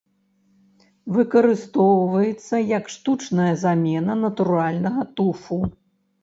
[1.17, 5.61] Выкарыстоўваецца як штучная замена натуральнага туфу.